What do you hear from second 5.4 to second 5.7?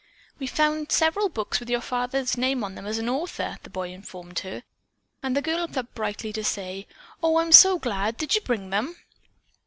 girl